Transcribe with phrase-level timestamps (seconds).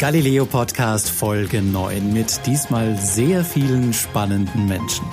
[0.00, 5.04] Galileo Podcast Folge 9 mit diesmal sehr vielen spannenden Menschen.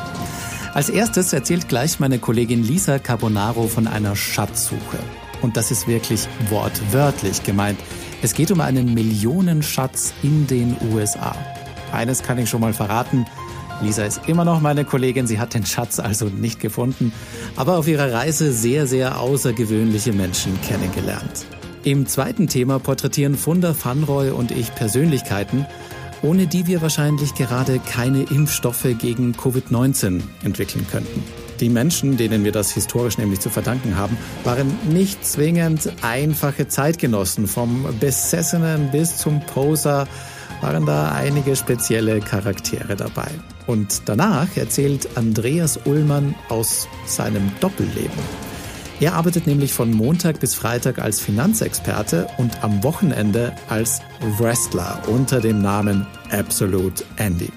[0.74, 5.00] Als erstes erzählt gleich meine Kollegin Lisa Carbonaro von einer Schatzsuche.
[5.42, 7.78] Und das ist wirklich wortwörtlich gemeint.
[8.22, 11.36] Es geht um einen Millionenschatz in den USA.
[11.92, 13.26] Eines kann ich schon mal verraten.
[13.82, 17.12] Lisa ist immer noch meine Kollegin, sie hat den Schatz also nicht gefunden,
[17.58, 21.46] aber auf ihrer Reise sehr, sehr außergewöhnliche Menschen kennengelernt.
[21.88, 25.66] Im zweiten Thema porträtieren Funda Fanroy und ich Persönlichkeiten,
[26.22, 31.24] ohne die wir wahrscheinlich gerade keine Impfstoffe gegen Covid-19 entwickeln könnten.
[31.62, 37.48] Die Menschen, denen wir das historisch nämlich zu verdanken haben, waren nicht zwingend einfache Zeitgenossen.
[37.48, 40.10] Vom Besessenen bis zum Poser
[40.60, 43.30] waren da einige spezielle Charaktere dabei.
[43.66, 48.47] Und danach erzählt Andreas Ullmann aus seinem Doppelleben.
[49.00, 54.02] Er arbeitet nämlich von Montag bis Freitag als Finanzexperte und am Wochenende als
[54.40, 57.50] Wrestler unter dem Namen Absolute Andy.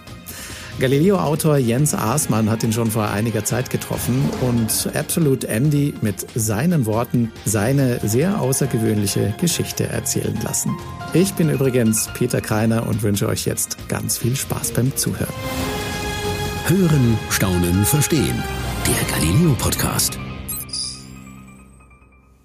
[0.78, 6.86] Galileo-Autor Jens Aßmann hat ihn schon vor einiger Zeit getroffen und Absolute Andy mit seinen
[6.86, 10.76] Worten seine sehr außergewöhnliche Geschichte erzählen lassen.
[11.12, 15.34] Ich bin übrigens Peter Kreiner und wünsche euch jetzt ganz viel Spaß beim Zuhören.
[16.66, 18.42] Hören, Staunen, Verstehen.
[18.86, 20.18] Der Galileo-Podcast.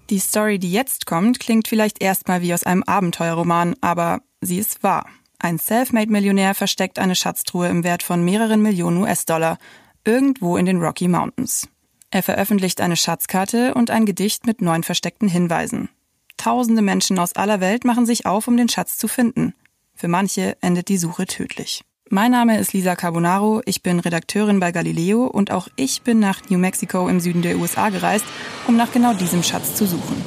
[0.08, 4.82] Die Story, die jetzt kommt, klingt vielleicht erstmal wie aus einem Abenteuerroman, aber sie ist
[4.84, 5.06] wahr.
[5.38, 9.58] Ein Selfmade-Millionär versteckt eine Schatztruhe im Wert von mehreren Millionen US-Dollar
[10.04, 11.68] irgendwo in den Rocky Mountains.
[12.10, 15.88] Er veröffentlicht eine Schatzkarte und ein Gedicht mit neun versteckten Hinweisen.
[16.36, 19.54] Tausende Menschen aus aller Welt machen sich auf, um den Schatz zu finden.
[19.94, 21.82] Für manche endet die Suche tödlich.
[22.08, 26.48] Mein Name ist Lisa Carbonaro, ich bin Redakteurin bei Galileo und auch ich bin nach
[26.48, 28.24] New Mexico im Süden der USA gereist,
[28.68, 30.24] um nach genau diesem Schatz zu suchen.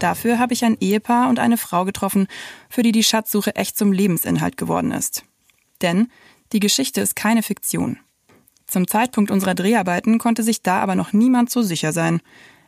[0.00, 2.26] Dafür habe ich ein Ehepaar und eine Frau getroffen,
[2.68, 5.24] für die die Schatzsuche echt zum Lebensinhalt geworden ist.
[5.82, 6.08] Denn
[6.52, 7.98] die Geschichte ist keine Fiktion.
[8.66, 12.22] Zum Zeitpunkt unserer Dreharbeiten konnte sich da aber noch niemand so sicher sein.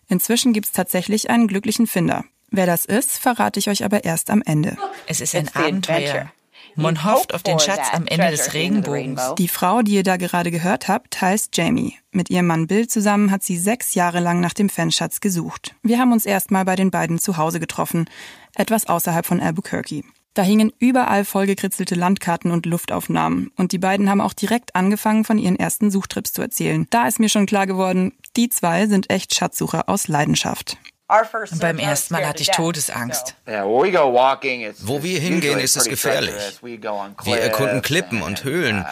[0.06, 2.24] Inzwischen gibt es tatsächlich einen glücklichen Finder.
[2.52, 4.76] Wer das ist, verrate ich euch aber erst am Ende.
[5.08, 6.30] Es ist ein Abenteuer.
[6.76, 9.34] Man hofft auf den Schatz am Ende des Regenbogens.
[9.38, 11.94] Die Frau, die ihr da gerade gehört habt, heißt Jamie.
[12.12, 15.74] Mit ihrem Mann Bill zusammen hat sie sechs Jahre lang nach dem Fanschatz gesucht.
[15.82, 18.08] Wir haben uns erstmal bei den beiden zu Hause getroffen,
[18.54, 20.02] etwas außerhalb von Albuquerque.
[20.34, 23.50] Da hingen überall vollgekritzelte Landkarten und Luftaufnahmen.
[23.56, 26.86] Und die beiden haben auch direkt angefangen, von ihren ersten Suchtrips zu erzählen.
[26.90, 30.76] Da ist mir schon klar geworden, die zwei sind echt Schatzsucher aus Leidenschaft.
[31.08, 33.36] Und beim ersten Mal hatte ich Todesangst.
[33.46, 36.58] Wo wir hingehen, ist es gefährlich.
[36.62, 38.84] Wir erkunden Klippen und Höhlen.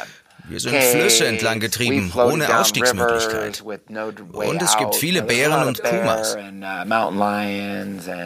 [0.47, 3.63] Wir sind Flüsse entlang getrieben, ohne Ausstiegsmöglichkeit.
[3.63, 6.37] Und es gibt viele Bären und Pumas.
[6.37, 6.51] Uh,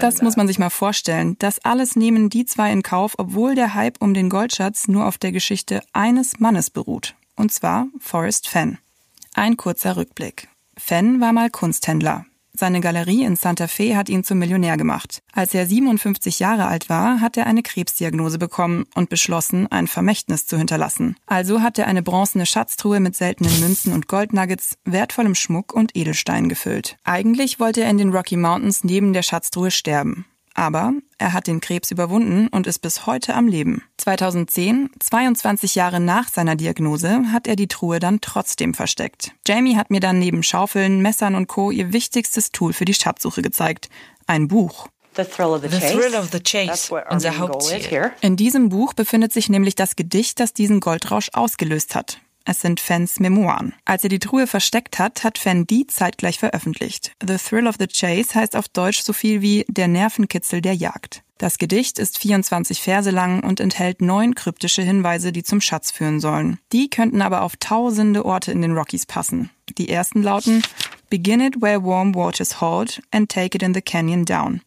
[0.00, 1.36] das muss man sich mal vorstellen.
[1.38, 5.18] Das alles nehmen die zwei in Kauf, obwohl der Hype um den Goldschatz nur auf
[5.18, 7.14] der Geschichte eines Mannes beruht.
[7.36, 8.78] Und zwar Forrest Fenn.
[9.34, 10.48] Ein kurzer Rückblick.
[10.76, 12.26] Fenn war mal Kunsthändler.
[12.58, 15.22] Seine Galerie in Santa Fe hat ihn zum Millionär gemacht.
[15.32, 20.44] Als er 57 Jahre alt war, hat er eine Krebsdiagnose bekommen und beschlossen, ein Vermächtnis
[20.48, 21.14] zu hinterlassen.
[21.26, 26.48] Also hat er eine bronzene Schatztruhe mit seltenen Münzen und Goldnuggets, wertvollem Schmuck und Edelsteinen
[26.48, 26.96] gefüllt.
[27.04, 30.26] Eigentlich wollte er in den Rocky Mountains neben der Schatztruhe sterben.
[30.58, 33.84] Aber er hat den Krebs überwunden und ist bis heute am Leben.
[33.98, 39.30] 2010, 22 Jahre nach seiner Diagnose, hat er die Truhe dann trotzdem versteckt.
[39.46, 41.70] Jamie hat mir dann neben Schaufeln, Messern und Co.
[41.70, 43.88] ihr wichtigstes Tool für die Schatzsuche gezeigt.
[44.26, 44.88] Ein Buch.
[45.14, 45.86] The Thrill of the Chase.
[45.86, 47.04] The Thrill of the Chase.
[47.08, 48.10] Unser Hauptziel.
[48.20, 52.18] In diesem Buch befindet sich nämlich das Gedicht, das diesen Goldrausch ausgelöst hat.
[52.48, 53.74] Es sind Fans Memoiren.
[53.84, 57.12] Als er die Truhe versteckt hat, hat Fan die zeitgleich veröffentlicht.
[57.22, 61.22] The Thrill of the Chase heißt auf Deutsch so viel wie der Nervenkitzel der Jagd.
[61.36, 66.20] Das Gedicht ist 24 Verse lang und enthält neun kryptische Hinweise, die zum Schatz führen
[66.20, 66.58] sollen.
[66.72, 69.50] Die könnten aber auf tausende Orte in den Rockies passen.
[69.76, 70.62] Die ersten lauten
[71.10, 74.62] Begin it where warm waters hold and take it in the canyon down.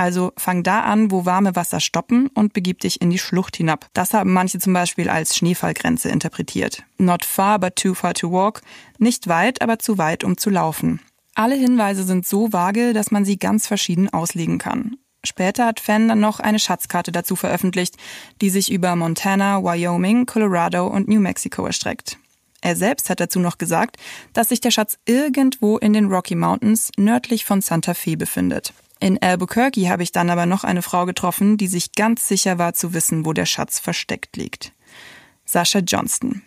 [0.00, 3.86] Also fang da an, wo warme Wasser stoppen und begib dich in die Schlucht hinab.
[3.92, 6.84] Das haben manche zum Beispiel als Schneefallgrenze interpretiert.
[6.96, 8.62] Not far, but too far to walk.
[8.96, 11.00] Nicht weit, aber zu weit, um zu laufen.
[11.34, 14.96] Alle Hinweise sind so vage, dass man sie ganz verschieden auslegen kann.
[15.22, 17.96] Später hat Fenn dann noch eine Schatzkarte dazu veröffentlicht,
[18.40, 22.16] die sich über Montana, Wyoming, Colorado und New Mexico erstreckt.
[22.62, 23.98] Er selbst hat dazu noch gesagt,
[24.32, 28.72] dass sich der Schatz irgendwo in den Rocky Mountains nördlich von Santa Fe befindet.
[29.00, 32.74] In Albuquerque habe ich dann aber noch eine Frau getroffen, die sich ganz sicher war
[32.74, 34.72] zu wissen, wo der Schatz versteckt liegt.
[35.46, 36.42] Sascha Johnston.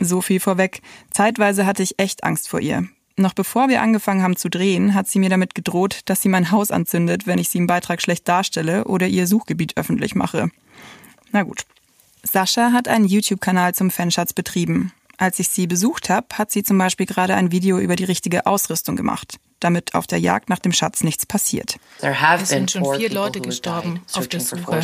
[0.00, 0.80] So viel vorweg.
[1.10, 2.88] Zeitweise hatte ich echt Angst vor ihr.
[3.16, 6.50] Noch bevor wir angefangen haben zu drehen, hat sie mir damit gedroht, dass sie mein
[6.50, 10.50] Haus anzündet, wenn ich sie im Beitrag schlecht darstelle oder ihr Suchgebiet öffentlich mache.
[11.32, 11.66] Na gut.
[12.22, 14.92] Sascha hat einen YouTube-Kanal zum Fanschatz betrieben.
[15.18, 18.46] Als ich sie besucht habe, hat sie zum Beispiel gerade ein Video über die richtige
[18.46, 21.78] Ausrüstung gemacht, damit auf der Jagd nach dem Schatz nichts passiert.
[22.00, 24.80] Es sind schon vier Leute gestorben auf der Suche.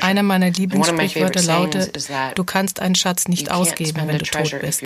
[0.00, 4.82] Einer meiner Lieblingssprichwörter lautet, du kannst einen Schatz nicht ausgeben, wenn du tot bist.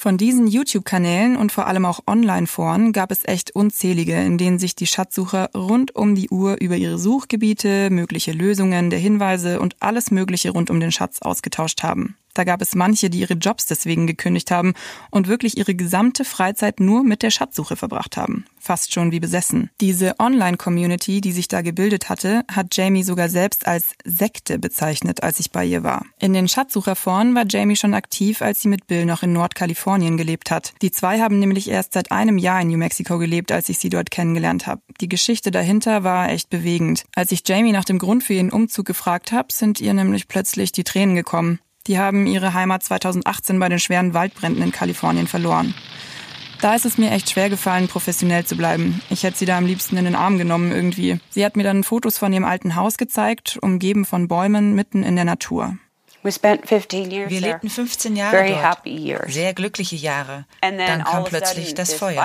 [0.00, 4.74] Von diesen YouTube-Kanälen und vor allem auch Online-Foren gab es echt unzählige, in denen sich
[4.74, 10.10] die Schatzsucher rund um die Uhr über ihre Suchgebiete, mögliche Lösungen der Hinweise und alles
[10.10, 12.16] Mögliche rund um den Schatz ausgetauscht haben.
[12.34, 14.74] Da gab es manche, die ihre Jobs deswegen gekündigt haben
[15.10, 18.44] und wirklich ihre gesamte Freizeit nur mit der Schatzsuche verbracht haben.
[18.58, 19.70] Fast schon wie besessen.
[19.80, 25.40] Diese Online-Community, die sich da gebildet hatte, hat Jamie sogar selbst als Sekte bezeichnet, als
[25.40, 26.04] ich bei ihr war.
[26.18, 30.50] In den Schatzsucherforen war Jamie schon aktiv, als sie mit Bill noch in Nordkalifornien gelebt
[30.50, 30.74] hat.
[30.82, 33.88] Die zwei haben nämlich erst seit einem Jahr in New Mexico gelebt, als ich sie
[33.88, 34.82] dort kennengelernt habe.
[35.00, 37.04] Die Geschichte dahinter war echt bewegend.
[37.14, 40.72] Als ich Jamie nach dem Grund für ihren Umzug gefragt habe, sind ihr nämlich plötzlich
[40.72, 41.60] die Tränen gekommen.
[41.86, 45.74] Die haben ihre Heimat 2018 bei den schweren Waldbränden in Kalifornien verloren.
[46.60, 49.00] Da ist es mir echt schwer gefallen, professionell zu bleiben.
[49.08, 51.18] Ich hätte sie da am liebsten in den Arm genommen irgendwie.
[51.30, 55.16] Sie hat mir dann Fotos von ihrem alten Haus gezeigt, umgeben von Bäumen mitten in
[55.16, 55.78] der Natur.
[56.22, 59.32] Wir lebten 15 Jahre dort.
[59.32, 60.44] Sehr glückliche Jahre.
[60.60, 62.22] Dann kam plötzlich das Feuer.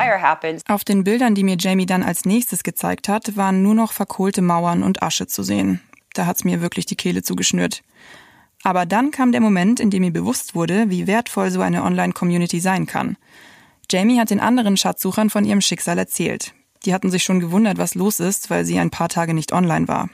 [0.68, 4.42] Auf den Bildern, die mir Jamie dann als nächstes gezeigt hat, waren nur noch verkohlte
[4.42, 5.80] Mauern und Asche zu sehen.
[6.14, 7.84] Da hat's mir wirklich die Kehle zugeschnürt.
[8.66, 12.60] Aber dann kam der Moment, in dem mir bewusst wurde, wie wertvoll so eine Online-Community
[12.60, 13.16] sein kann.
[13.92, 16.56] Jamie hat den anderen Schatzsuchern von ihrem Schicksal erzählt.
[16.84, 19.88] Die hatten sich schon gewundert, was los ist, weil sie ein paar Tage nicht online
[19.88, 20.10] war.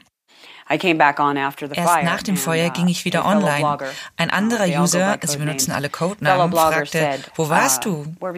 [0.71, 3.79] Erst nach dem Feuer uh, ging ich wieder online.
[4.17, 8.31] Ein anderer User, sie benutzen alle Codenamen, fragte, wo warst uh, du?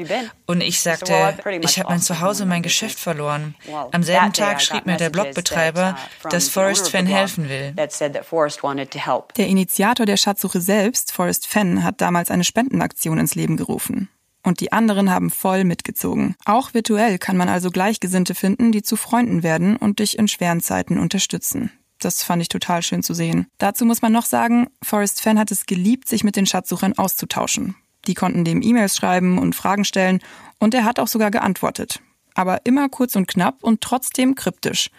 [0.46, 3.56] Und ich sagte, ich habe mein Zuhause und mein Geschäft verloren.
[3.92, 5.96] Am selben Tag schrieb mir der Blogbetreiber,
[6.26, 7.74] uh, dass Forrest Fenn helfen will.
[7.74, 14.10] Der Initiator der Schatzsuche selbst, Forrest Fenn, hat damals eine Spendenaktion ins Leben gerufen.
[14.46, 16.36] Und die anderen haben voll mitgezogen.
[16.46, 20.60] Auch virtuell kann man also Gleichgesinnte finden, die zu Freunden werden und dich in schweren
[20.60, 21.72] Zeiten unterstützen.
[22.04, 23.48] Das fand ich total schön zu sehen.
[23.58, 27.76] Dazu muss man noch sagen, Forrest Fenn hat es geliebt, sich mit den Schatzsuchern auszutauschen.
[28.08, 30.20] Die konnten dem E-Mails schreiben und Fragen stellen
[30.60, 32.02] und er hat auch sogar geantwortet.
[32.36, 34.90] Aber immer kurz und knapp und trotzdem kryptisch.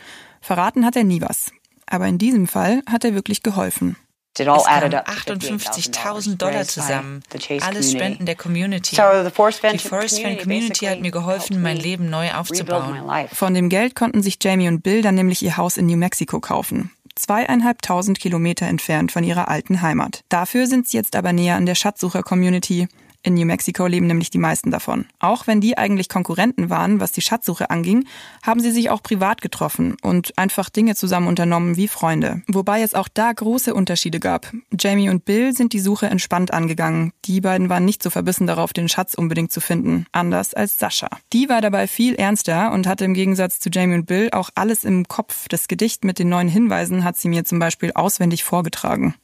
[0.41, 1.53] Verraten hat er nie was.
[1.87, 3.97] Aber in diesem Fall hat er wirklich geholfen.
[4.37, 7.23] Es kamen 58.000 Dollar zusammen.
[7.61, 8.97] Alles Spenden der Community.
[8.97, 13.03] Die Forest Fan Community hat mir geholfen, mein Leben neu aufzubauen.
[13.33, 16.41] Von dem Geld konnten sich Jamie und Bill dann nämlich ihr Haus in New Mexico
[16.41, 16.91] kaufen.
[17.15, 20.25] Zweieinhalbtausend Kilometer entfernt von ihrer alten Heimat.
[20.29, 22.89] Dafür sind sie jetzt aber näher an der Schatzsucher-Community
[23.25, 25.07] in New Mexico leben nämlich die meisten davon.
[25.19, 28.05] Auch wenn die eigentlich Konkurrenten waren, was die Schatzsuche anging,
[28.43, 32.43] haben sie sich auch privat getroffen und einfach Dinge zusammen unternommen wie Freunde.
[32.47, 34.53] Wobei es auch da große Unterschiede gab.
[34.79, 37.13] Jamie und Bill sind die Suche entspannt angegangen.
[37.25, 40.07] Die beiden waren nicht so verbissen darauf, den Schatz unbedingt zu finden.
[40.13, 41.09] Anders als Sascha.
[41.33, 44.85] Die war dabei viel ernster und hatte im Gegensatz zu Jamie und Bill auch alles
[44.85, 45.49] im Kopf.
[45.49, 49.15] Das Gedicht mit den neuen Hinweisen hat sie mir zum Beispiel auswendig vorgetragen.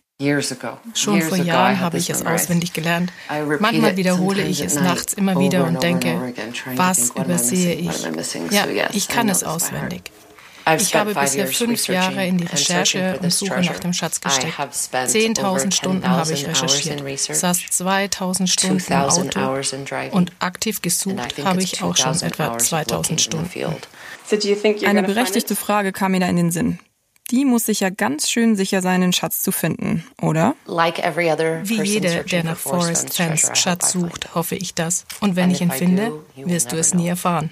[0.94, 3.12] Schon vor Jahren habe ich es auswendig gelernt.
[3.58, 6.34] Manchmal wiederhole ich es nachts immer wieder und denke,
[6.76, 8.06] was übersehe ich?
[8.50, 10.10] Ja, ich kann es auswendig.
[10.76, 14.58] Ich habe bisher fünf Jahre in die Recherche und Suche nach dem Schatz gesteckt.
[14.58, 21.82] 10.000 Stunden habe ich recherchiert, saß 2.000 Stunden im Auto und aktiv gesucht habe ich
[21.82, 24.86] auch schon etwa 2.000 Stunden.
[24.86, 26.78] Eine berechtigte Frage kam mir da in den Sinn
[27.30, 30.54] die muss sich ja ganz schön sicher sein, den Schatz zu finden, oder?
[31.64, 35.04] Wie jeder, der nach Forest Fans Schatz sucht, hoffe ich das.
[35.20, 37.50] Und wenn ich ihn finde, wirst du es nie erfahren.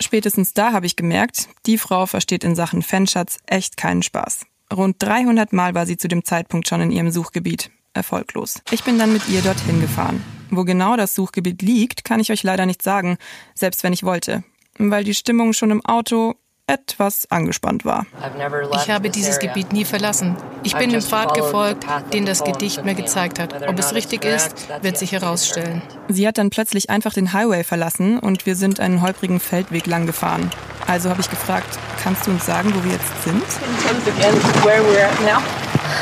[0.00, 4.40] Spätestens da habe ich gemerkt, die Frau versteht in Sachen Fanschatz echt keinen Spaß.
[4.72, 7.70] Rund 300 Mal war sie zu dem Zeitpunkt schon in ihrem Suchgebiet.
[7.92, 8.60] Erfolglos.
[8.72, 10.22] Ich bin dann mit ihr dorthin gefahren.
[10.50, 13.18] Wo genau das Suchgebiet liegt, kann ich euch leider nicht sagen,
[13.54, 14.42] selbst wenn ich wollte.
[14.78, 16.34] Weil die Stimmung schon im Auto
[16.66, 18.06] etwas angespannt war.
[18.74, 20.36] Ich habe dieses Gebiet nie verlassen.
[20.62, 23.68] Ich bin dem Pfad gefolgt, den das Gedicht mir gezeigt hat.
[23.68, 25.82] Ob es richtig ist, wird sich herausstellen.
[26.08, 30.06] Sie hat dann plötzlich einfach den Highway verlassen und wir sind einen holprigen Feldweg lang
[30.06, 30.50] gefahren.
[30.86, 33.42] Also habe ich gefragt, kannst du uns sagen, wo wir jetzt sind?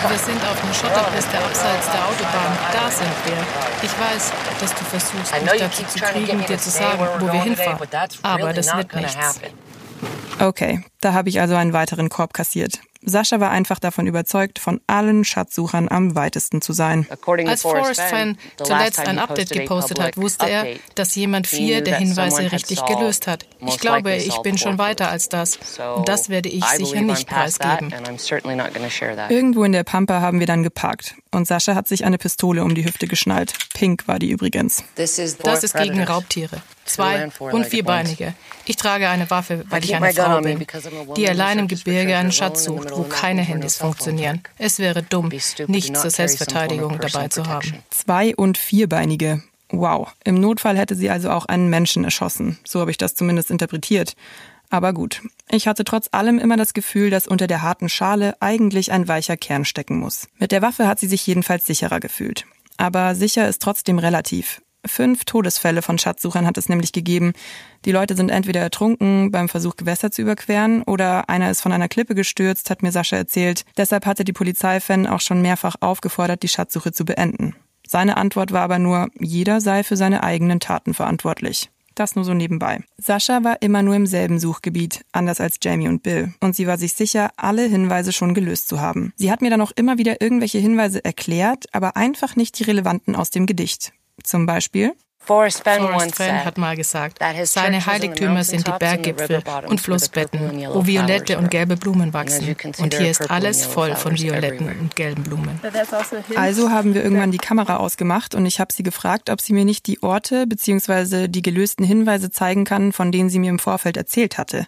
[0.08, 2.58] Wir sind auf einer Schotterpiste abseits der Autobahn.
[2.72, 3.36] Da sind wir.
[3.82, 7.78] Ich weiß, dass du versuchst, mich dazu zu kriegen, dir zu sagen, wo wir hinfahren.
[8.22, 9.40] Aber das wird nichts.
[10.42, 12.80] Okay, da habe ich also einen weiteren Korb kassiert.
[13.04, 17.06] Sascha war einfach davon überzeugt, von allen Schatzsuchern am weitesten zu sein.
[17.46, 22.52] Als Forrest Fenn zuletzt ein Update gepostet hat, wusste er, dass jemand vier der Hinweise
[22.52, 23.46] richtig gelöst hat.
[23.66, 25.58] Ich glaube, ich bin schon weiter als das.
[25.96, 27.92] Und das werde ich sicher nicht preisgeben.
[29.28, 31.14] Irgendwo in der Pampa haben wir dann geparkt.
[31.30, 33.54] Und Sascha hat sich eine Pistole um die Hüfte geschnallt.
[33.74, 34.84] Pink war die übrigens.
[34.94, 36.62] Das ist gegen Raubtiere.
[36.84, 38.34] Zwei- und vierbeinige.
[38.64, 40.66] Ich trage eine Waffe, weil ich eine Frau bin,
[41.16, 44.42] die allein im Gebirge einen Schatz sucht, wo keine Handys funktionieren.
[44.58, 45.30] Es wäre dumm,
[45.66, 47.82] nicht zur Selbstverteidigung dabei zu haben.
[47.90, 49.42] Zwei- und vierbeinige.
[49.70, 50.12] Wow.
[50.24, 52.58] Im Notfall hätte sie also auch einen Menschen erschossen.
[52.66, 54.14] So habe ich das zumindest interpretiert.
[54.68, 55.22] Aber gut.
[55.50, 59.36] Ich hatte trotz allem immer das Gefühl, dass unter der harten Schale eigentlich ein weicher
[59.36, 60.28] Kern stecken muss.
[60.38, 62.46] Mit der Waffe hat sie sich jedenfalls sicherer gefühlt.
[62.78, 64.62] Aber sicher ist trotzdem relativ.
[64.84, 67.32] Fünf Todesfälle von Schatzsuchern hat es nämlich gegeben.
[67.84, 71.88] Die Leute sind entweder ertrunken beim Versuch, Gewässer zu überqueren, oder einer ist von einer
[71.88, 73.64] Klippe gestürzt, hat mir Sascha erzählt.
[73.76, 77.54] Deshalb hatte die Polizeifan auch schon mehrfach aufgefordert, die Schatzsuche zu beenden.
[77.86, 81.70] Seine Antwort war aber nur, jeder sei für seine eigenen Taten verantwortlich.
[81.94, 82.80] Das nur so nebenbei.
[82.96, 86.32] Sascha war immer nur im selben Suchgebiet, anders als Jamie und Bill.
[86.40, 89.12] Und sie war sich sicher, alle Hinweise schon gelöst zu haben.
[89.16, 93.14] Sie hat mir dann auch immer wieder irgendwelche Hinweise erklärt, aber einfach nicht die relevanten
[93.14, 93.92] aus dem Gedicht.
[94.22, 100.84] Zum Beispiel Forrest Fenn hat mal gesagt, seine Heiligtümer sind die Berggipfel und Flussbetten, wo
[100.84, 102.56] violette und gelbe Blumen wachsen.
[102.78, 105.60] Und hier ist alles voll von violetten und gelben Blumen.
[106.34, 109.64] Also haben wir irgendwann die Kamera ausgemacht und ich habe sie gefragt, ob sie mir
[109.64, 111.28] nicht die Orte bzw.
[111.28, 114.66] die gelösten Hinweise zeigen kann, von denen sie mir im Vorfeld erzählt hatte.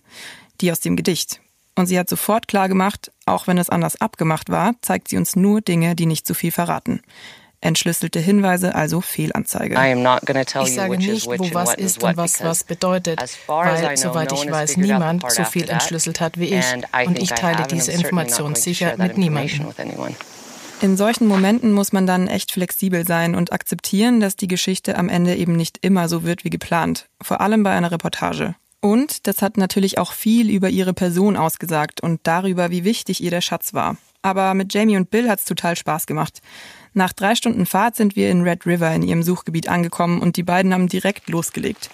[0.60, 1.40] Die aus dem Gedicht.
[1.74, 5.34] Und sie hat sofort klar gemacht, auch wenn es anders abgemacht war, zeigt sie uns
[5.34, 7.00] nur Dinge, die nicht zu viel verraten.
[7.64, 9.74] Entschlüsselte Hinweise, also Fehlanzeige.
[9.74, 15.24] Ich sage nicht, wo was ist und was was bedeutet, weil, soweit ich weiß, niemand
[15.32, 16.64] so viel entschlüsselt hat wie ich.
[17.06, 19.68] Und ich teile diese Information sicher mit niemandem.
[20.82, 25.08] In solchen Momenten muss man dann echt flexibel sein und akzeptieren, dass die Geschichte am
[25.08, 27.08] Ende eben nicht immer so wird wie geplant.
[27.22, 28.56] Vor allem bei einer Reportage.
[28.80, 33.30] Und das hat natürlich auch viel über ihre Person ausgesagt und darüber, wie wichtig ihr
[33.30, 33.96] der Schatz war.
[34.20, 36.40] Aber mit Jamie und Bill hat's total Spaß gemacht.
[36.94, 40.44] Nach drei Stunden Fahrt sind wir in Red River in ihrem Suchgebiet angekommen und die
[40.44, 41.90] beiden haben direkt losgelegt.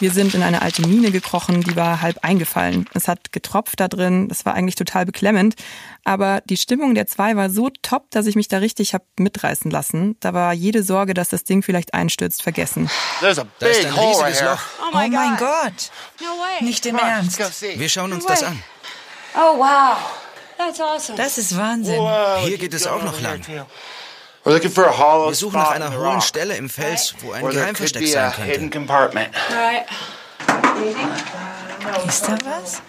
[0.00, 2.86] Wir sind in eine alte Mine gekrochen, die war halb eingefallen.
[2.94, 5.56] Es hat getropft da drin, das war eigentlich total beklemmend.
[6.04, 9.72] Aber die Stimmung der zwei war so top, dass ich mich da richtig hab mitreißen
[9.72, 10.16] lassen.
[10.20, 12.88] Da war jede Sorge, dass das Ding vielleicht einstürzt, vergessen.
[13.20, 14.60] Da ist ein riesiges Loch.
[14.80, 15.90] Oh mein oh Gott.
[16.60, 17.60] Nicht im Ernst.
[17.76, 18.62] Wir schauen uns das an.
[19.34, 19.96] Oh wow.
[21.16, 22.00] Das ist Wahnsinn.
[22.44, 23.40] Hier geht es auch noch lang.
[24.48, 28.80] Wir suchen nach einer hohen Stelle im Fels, wo ein Geheimversteck sein könnte.
[32.06, 32.82] Ist da was?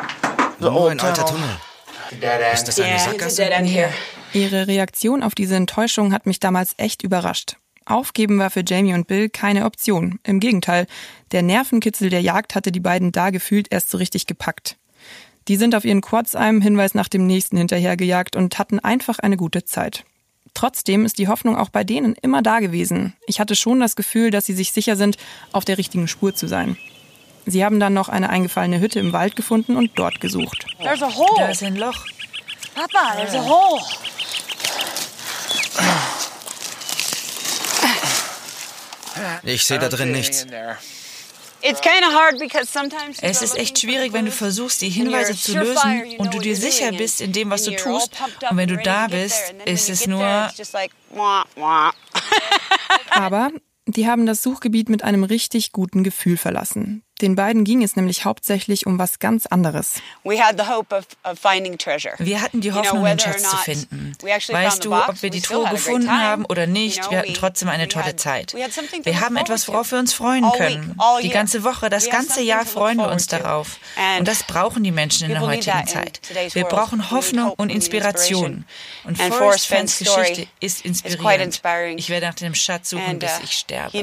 [0.60, 1.50] Nur ein alter Tunnel.
[2.54, 3.50] Ist das eine Sackgasse?
[4.32, 7.58] Ihre Reaktion auf diese Enttäuschung hat mich damals echt überrascht.
[7.86, 10.20] Aufgeben war für Jamie und Bill keine Option.
[10.24, 10.88] Im Gegenteil,
[11.32, 14.78] der Nervenkitzel der Jagd hatte die beiden da gefühlt erst so richtig gepackt.
[15.50, 19.36] Die sind auf ihren Quads einem Hinweis nach dem nächsten hinterhergejagt und hatten einfach eine
[19.36, 20.06] gute Zeit.
[20.60, 23.13] Trotzdem ist die Hoffnung auch bei denen immer da gewesen.
[23.28, 25.16] Ich hatte schon das Gefühl, dass sie sich sicher sind,
[25.54, 26.78] auf der richtigen Spur zu sein.
[27.46, 30.66] Sie haben dann noch eine eingefallene Hütte im Wald gefunden und dort gesucht.
[30.84, 32.06] Da ist ein Loch.
[32.75, 33.82] Papa, there's a hole.
[39.44, 40.46] Ich sehe da drin nichts.
[43.22, 46.92] Es ist echt schwierig, wenn du versuchst, die Hinweise zu lösen und du dir sicher
[46.92, 48.12] bist in dem, was du tust.
[48.50, 50.50] Und wenn du da bist, ist es nur.
[53.12, 53.51] Aber
[53.86, 57.04] die haben das Suchgebiet mit einem richtig guten Gefühl verlassen.
[57.21, 60.01] Den beiden ging es nämlich hauptsächlich um was ganz anderes.
[60.23, 64.13] Wir hatten die Hoffnung, den Schatz zu finden.
[64.21, 68.15] Weißt du, ob wir die Truhe gefunden haben oder nicht, wir hatten trotzdem eine tolle
[68.15, 68.53] Zeit.
[68.53, 70.97] Wir haben etwas, worauf wir uns freuen können.
[71.21, 73.77] Die ganze Woche, das ganze Jahr freuen wir uns darauf.
[74.17, 76.21] Und das brauchen die Menschen in der heutigen Zeit.
[76.53, 78.65] Wir brauchen Hoffnung und Inspiration.
[79.03, 81.61] Und Forrest Fans Geschichte ist inspirierend.
[81.97, 83.97] Ich werde nach dem Schatz suchen, bis uh, ich sterbe.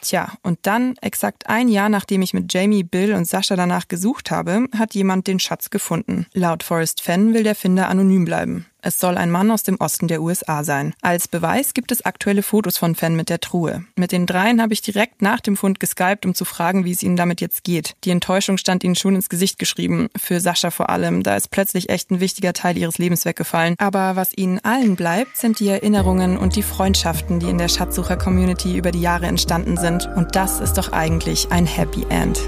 [0.00, 4.30] Tja, und dann exakt ein Jahr nachdem ich mit Jamie, Bill und Sascha danach gesucht
[4.30, 6.26] habe, hat jemand den Schatz gefunden.
[6.32, 8.66] Laut Forrest Fenn will der Finder anonym bleiben.
[8.80, 10.94] Es soll ein Mann aus dem Osten der USA sein.
[11.02, 13.84] Als Beweis gibt es aktuelle Fotos von Fan mit der Truhe.
[13.96, 17.02] Mit den dreien habe ich direkt nach dem Fund geskypt, um zu fragen, wie es
[17.02, 17.96] ihnen damit jetzt geht.
[18.04, 20.08] Die Enttäuschung stand ihnen schon ins Gesicht geschrieben.
[20.16, 21.22] Für Sascha vor allem.
[21.24, 23.74] Da ist plötzlich echt ein wichtiger Teil ihres Lebens weggefallen.
[23.78, 28.76] Aber was ihnen allen bleibt, sind die Erinnerungen und die Freundschaften, die in der Schatzsucher-Community
[28.76, 30.08] über die Jahre entstanden sind.
[30.14, 32.38] Und das ist doch eigentlich ein Happy End.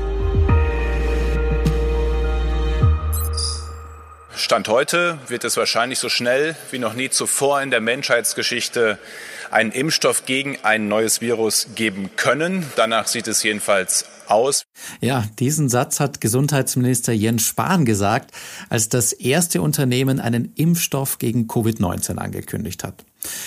[4.40, 8.98] Stand heute wird es wahrscheinlich so schnell wie noch nie zuvor in der Menschheitsgeschichte
[9.50, 12.64] einen Impfstoff gegen ein neues Virus geben können.
[12.76, 14.64] Danach sieht es jedenfalls aus.
[15.00, 18.32] Ja, diesen Satz hat Gesundheitsminister Jens Spahn gesagt,
[18.68, 23.04] als das erste Unternehmen einen Impfstoff gegen Covid-19 angekündigt hat.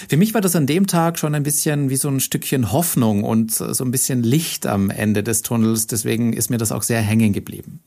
[0.07, 3.23] Für mich war das an dem Tag schon ein bisschen wie so ein Stückchen Hoffnung
[3.23, 5.87] und so ein bisschen Licht am Ende des Tunnels.
[5.87, 7.79] Deswegen ist mir das auch sehr hängen geblieben.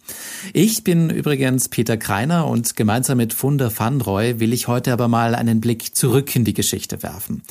[0.53, 5.35] Ich bin übrigens Peter Kreiner und gemeinsam mit Funda Fandroy will ich heute aber mal
[5.35, 7.43] einen Blick zurück in die Geschichte werfen.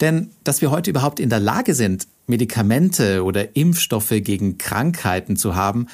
[0.00, 5.56] Denn dass wir heute überhaupt in der Lage sind, Medikamente oder Impfstoffe gegen Krankheiten zu
[5.56, 5.86] haben,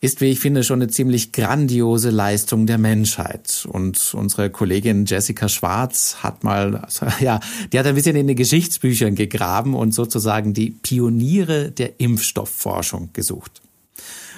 [0.00, 3.66] ist, wie ich finde, schon eine ziemlich grandiose Leistung der Menschheit.
[3.70, 7.40] Und unsere Kollegin Jessica Schwarz hat mal, also, ja,
[7.72, 13.60] die hat ein bisschen in den Geschichtsbüchern gegraben und sozusagen die Pioniere der Impfstoffforschung gesucht.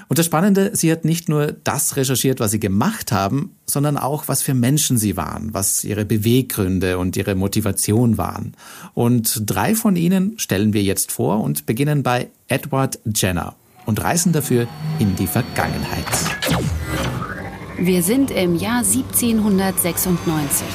[0.09, 4.27] Und das Spannende, sie hat nicht nur das recherchiert, was sie gemacht haben, sondern auch,
[4.27, 8.57] was für Menschen sie waren, was ihre Beweggründe und ihre Motivation waren.
[8.93, 13.55] Und drei von ihnen stellen wir jetzt vor und beginnen bei Edward Jenner
[13.87, 14.67] und reisen dafür
[14.99, 16.05] in die Vergangenheit.
[17.79, 20.67] Wir sind im Jahr 1796.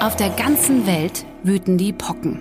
[0.00, 2.38] Auf der ganzen Welt wüten die Pocken.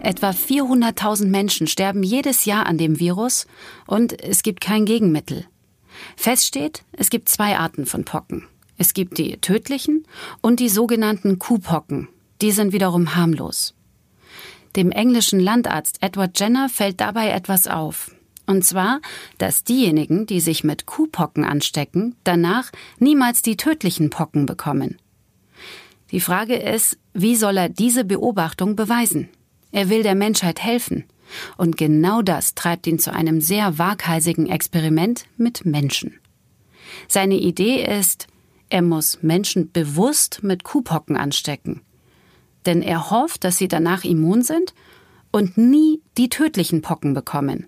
[0.00, 3.46] Etwa 400.000 Menschen sterben jedes Jahr an dem Virus
[3.86, 5.46] und es gibt kein Gegenmittel.
[6.16, 8.44] Fest steht, es gibt zwei Arten von Pocken.
[8.76, 10.06] Es gibt die tödlichen
[10.40, 12.08] und die sogenannten Kuhpocken.
[12.42, 13.74] Die sind wiederum harmlos.
[14.76, 18.10] Dem englischen Landarzt Edward Jenner fällt dabei etwas auf.
[18.46, 19.00] Und zwar,
[19.38, 24.98] dass diejenigen, die sich mit Kuhpocken anstecken, danach niemals die tödlichen Pocken bekommen.
[26.10, 29.28] Die Frage ist, wie soll er diese Beobachtung beweisen?
[29.72, 31.04] Er will der Menschheit helfen.
[31.56, 36.20] Und genau das treibt ihn zu einem sehr waghalsigen Experiment mit Menschen.
[37.08, 38.26] Seine Idee ist,
[38.68, 41.80] er muss Menschen bewusst mit Kuhpocken anstecken.
[42.66, 44.74] Denn er hofft, dass sie danach immun sind
[45.30, 47.66] und nie die tödlichen Pocken bekommen.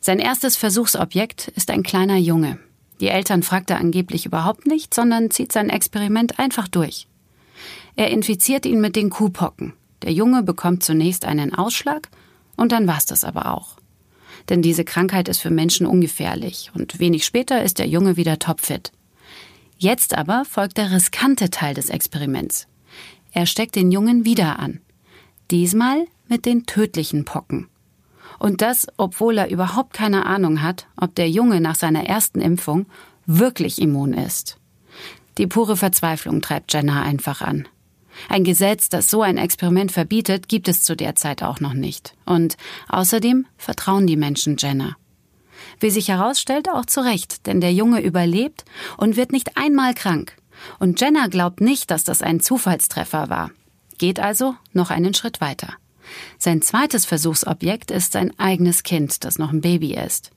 [0.00, 2.58] Sein erstes Versuchsobjekt ist ein kleiner Junge.
[3.00, 7.06] Die Eltern fragt er angeblich überhaupt nicht, sondern zieht sein Experiment einfach durch.
[7.96, 9.72] Er infiziert ihn mit den Kuhpocken.
[10.02, 12.08] Der Junge bekommt zunächst einen Ausschlag
[12.56, 13.76] und dann war's das aber auch.
[14.48, 18.92] Denn diese Krankheit ist für Menschen ungefährlich und wenig später ist der Junge wieder topfit.
[19.76, 22.66] Jetzt aber folgt der riskante Teil des Experiments.
[23.38, 24.80] Er steckt den Jungen wieder an.
[25.52, 27.68] Diesmal mit den tödlichen Pocken.
[28.40, 32.86] Und das, obwohl er überhaupt keine Ahnung hat, ob der Junge nach seiner ersten Impfung
[33.26, 34.58] wirklich immun ist.
[35.38, 37.68] Die pure Verzweiflung treibt Jenna einfach an.
[38.28, 42.14] Ein Gesetz, das so ein Experiment verbietet, gibt es zu der Zeit auch noch nicht.
[42.26, 42.56] Und
[42.88, 44.96] außerdem vertrauen die Menschen Jenna.
[45.78, 48.64] Wie sich herausstellt, auch zu Recht, denn der Junge überlebt
[48.96, 50.34] und wird nicht einmal krank.
[50.78, 53.50] Und Jenna glaubt nicht, dass das ein Zufallstreffer war.
[53.98, 55.74] Geht also noch einen Schritt weiter.
[56.38, 60.30] Sein zweites Versuchsobjekt ist sein eigenes Kind, das noch ein Baby ist.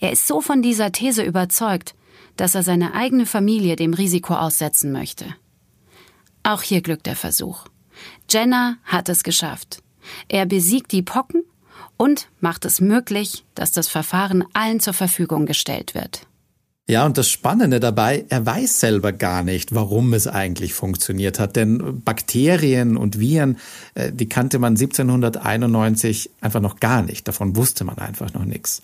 [0.00, 1.94] Er ist so von dieser These überzeugt,
[2.36, 5.26] dass er seine eigene Familie dem Risiko aussetzen möchte.
[6.42, 7.66] Auch hier glückt der Versuch.
[8.30, 9.82] Jenner hat es geschafft.
[10.28, 11.44] Er besiegt die Pocken
[11.96, 16.26] und macht es möglich, dass das Verfahren allen zur Verfügung gestellt wird.
[16.90, 21.54] Ja, und das Spannende dabei, er weiß selber gar nicht, warum es eigentlich funktioniert hat.
[21.54, 23.58] Denn Bakterien und Viren,
[23.94, 27.28] äh, die kannte man 1791 einfach noch gar nicht.
[27.28, 28.82] Davon wusste man einfach noch nichts.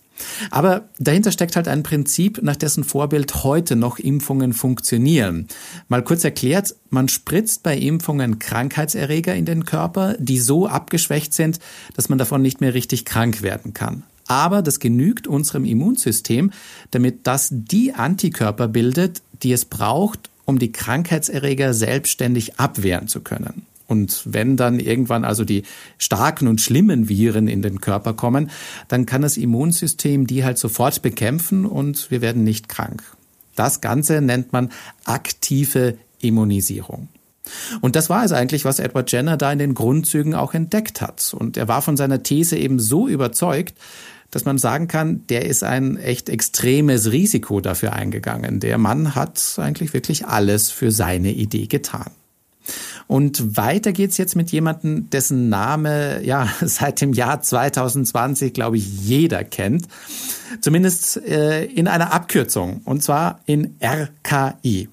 [0.53, 5.49] Aber dahinter steckt halt ein Prinzip, nach dessen Vorbild heute noch Impfungen funktionieren.
[5.89, 11.59] Mal kurz erklärt, man spritzt bei Impfungen Krankheitserreger in den Körper, die so abgeschwächt sind,
[11.97, 14.05] dass man davon nicht mehr richtig krank werden kann.
[14.27, 16.51] Aber das genügt unserem Immunsystem,
[16.91, 23.67] damit das die Antikörper bildet, die es braucht, um die Krankheitserreger selbstständig abwehren zu können.
[23.89, 25.63] Und wenn dann irgendwann also die
[25.99, 28.51] starken und schlimmen Viren in den Körper kommen,
[28.89, 33.03] dann kann das Immunsystem die halt sofort bekämpfen und wir werden nicht krank.
[33.55, 34.71] Das Ganze nennt man
[35.05, 37.09] aktive Immunisierung.
[37.81, 41.33] Und das war es eigentlich, was Edward Jenner da in den Grundzügen auch entdeckt hat.
[41.39, 43.75] Und er war von seiner These eben so überzeugt,
[44.31, 48.61] dass man sagen kann, der ist ein echt extremes Risiko dafür eingegangen.
[48.61, 52.11] Der Mann hat eigentlich wirklich alles für seine Idee getan.
[53.07, 59.07] Und weiter geht's jetzt mit jemandem, dessen Name ja seit dem Jahr 2020, glaube ich,
[59.07, 59.87] jeder kennt.
[60.61, 62.81] Zumindest äh, in einer Abkürzung.
[62.85, 64.89] Und zwar in RKI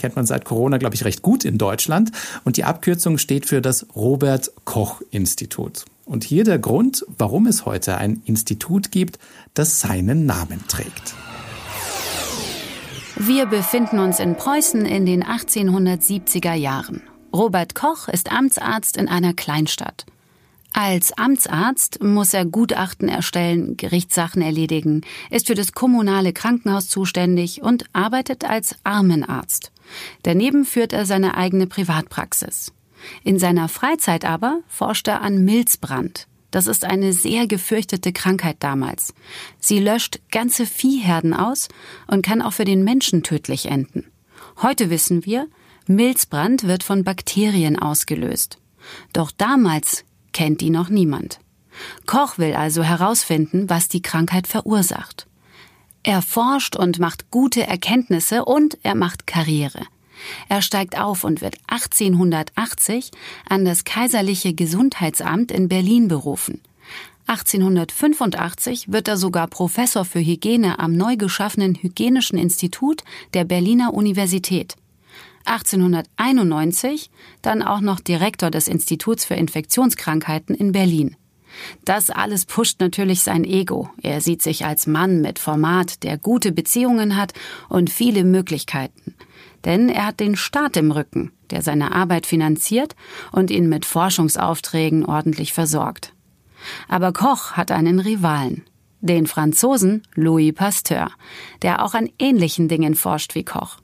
[0.00, 2.10] kennt man seit Corona, glaube ich, recht gut in Deutschland.
[2.44, 5.84] Und die Abkürzung steht für das Robert Koch Institut.
[6.10, 9.20] Und hier der Grund, warum es heute ein Institut gibt,
[9.54, 11.14] das seinen Namen trägt.
[13.16, 17.02] Wir befinden uns in Preußen in den 1870er Jahren.
[17.32, 20.04] Robert Koch ist Amtsarzt in einer Kleinstadt.
[20.72, 27.84] Als Amtsarzt muss er Gutachten erstellen, Gerichtssachen erledigen, ist für das kommunale Krankenhaus zuständig und
[27.92, 29.70] arbeitet als Armenarzt.
[30.24, 32.72] Daneben führt er seine eigene Privatpraxis.
[33.24, 36.26] In seiner Freizeit aber forscht er an Milzbrand.
[36.50, 39.14] Das ist eine sehr gefürchtete Krankheit damals.
[39.58, 41.68] Sie löscht ganze Viehherden aus
[42.08, 44.06] und kann auch für den Menschen tödlich enden.
[44.60, 45.46] Heute wissen wir,
[45.86, 48.58] Milzbrand wird von Bakterien ausgelöst.
[49.12, 51.40] Doch damals kennt die noch niemand.
[52.06, 55.26] Koch will also herausfinden, was die Krankheit verursacht.
[56.02, 59.82] Er forscht und macht gute Erkenntnisse und er macht Karriere.
[60.48, 63.10] Er steigt auf und wird 1880
[63.48, 66.60] an das Kaiserliche Gesundheitsamt in Berlin berufen.
[67.26, 73.04] 1885 wird er sogar Professor für Hygiene am neu geschaffenen Hygienischen Institut
[73.34, 74.74] der Berliner Universität.
[75.44, 81.16] 1891 dann auch noch Direktor des Instituts für Infektionskrankheiten in Berlin.
[81.84, 83.90] Das alles pusht natürlich sein Ego.
[84.02, 87.32] Er sieht sich als Mann mit Format, der gute Beziehungen hat
[87.68, 89.14] und viele Möglichkeiten.
[89.64, 92.96] Denn er hat den Staat im Rücken, der seine Arbeit finanziert
[93.32, 96.14] und ihn mit Forschungsaufträgen ordentlich versorgt.
[96.88, 98.64] Aber Koch hat einen Rivalen,
[99.00, 101.10] den Franzosen Louis Pasteur,
[101.62, 103.78] der auch an ähnlichen Dingen forscht wie Koch.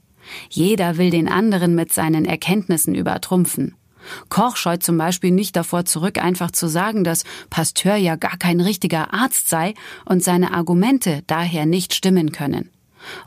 [0.49, 3.75] Jeder will den anderen mit seinen Erkenntnissen übertrumpfen.
[4.29, 8.61] Koch scheut zum Beispiel nicht davor zurück, einfach zu sagen, dass Pasteur ja gar kein
[8.61, 9.73] richtiger Arzt sei
[10.05, 12.69] und seine Argumente daher nicht stimmen können.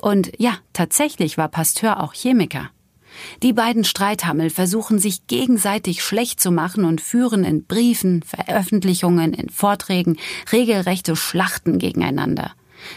[0.00, 2.70] Und ja, tatsächlich war Pasteur auch Chemiker.
[3.42, 9.48] Die beiden Streithammel versuchen sich gegenseitig schlecht zu machen und führen in Briefen, Veröffentlichungen, in
[9.48, 10.16] Vorträgen
[10.52, 12.52] regelrechte Schlachten gegeneinander.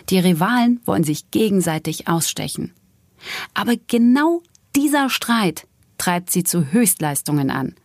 [0.09, 2.73] Die Rivalen wollen sich gegenseitig ausstechen.
[3.53, 4.41] Aber genau
[4.75, 7.75] dieser Streit treibt sie zu Höchstleistungen an.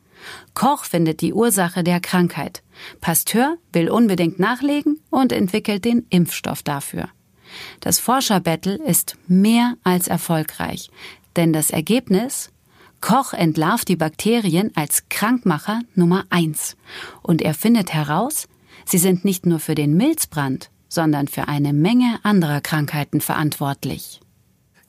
[0.54, 2.62] Koch findet die Ursache der Krankheit.
[3.00, 7.08] Pasteur will unbedingt nachlegen und entwickelt den Impfstoff dafür.
[7.80, 10.90] Das Forscherbattle ist mehr als erfolgreich,
[11.36, 12.50] denn das Ergebnis
[13.00, 16.76] Koch entlarvt die Bakterien als Krankmacher Nummer eins
[17.22, 18.48] und er findet heraus,
[18.84, 24.20] sie sind nicht nur für den Milzbrand, sondern für eine Menge anderer Krankheiten verantwortlich.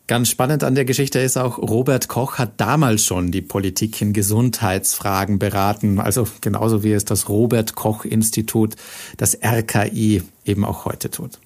[0.07, 4.11] Ganz spannend an der Geschichte ist auch, Robert Koch hat damals schon die Politik in
[4.11, 8.75] Gesundheitsfragen beraten, also genauso wie es das Robert Koch Institut,
[9.17, 11.37] das RKI, eben auch heute tut.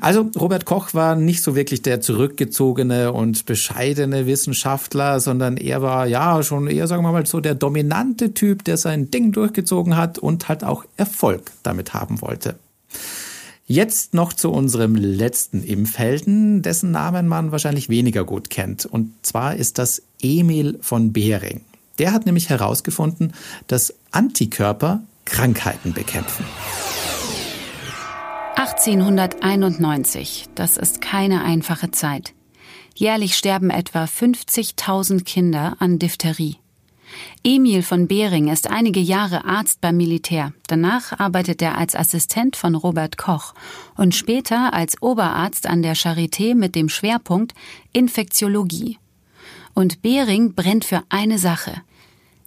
[0.00, 6.06] Also Robert Koch war nicht so wirklich der zurückgezogene und bescheidene Wissenschaftler, sondern er war
[6.06, 10.18] ja schon eher, sagen wir mal, so der dominante Typ, der sein Ding durchgezogen hat
[10.18, 12.56] und halt auch Erfolg damit haben wollte.
[13.66, 18.84] Jetzt noch zu unserem letzten Impfhelden, dessen Namen man wahrscheinlich weniger gut kennt.
[18.84, 21.60] Und zwar ist das Emil von Behring.
[22.00, 23.32] Der hat nämlich herausgefunden,
[23.68, 26.44] dass Antikörper Krankheiten bekämpfen.
[28.56, 32.34] 1891, das ist keine einfache Zeit.
[32.94, 36.56] Jährlich sterben etwa 50.000 Kinder an Diphtherie.
[37.42, 40.52] Emil von Behring ist einige Jahre Arzt beim Militär.
[40.66, 43.54] Danach arbeitet er als Assistent von Robert Koch
[43.96, 47.54] und später als Oberarzt an der Charité mit dem Schwerpunkt
[47.92, 48.98] Infektiologie.
[49.74, 51.82] Und Behring brennt für eine Sache.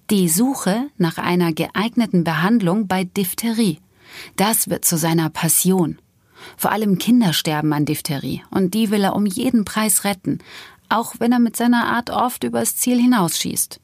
[0.09, 3.79] Die Suche nach einer geeigneten Behandlung bei Diphtherie.
[4.35, 5.99] Das wird zu seiner Passion.
[6.57, 10.39] Vor allem Kinder sterben an Diphtherie und die will er um jeden Preis retten,
[10.89, 13.79] auch wenn er mit seiner Art oft übers Ziel hinausschießt.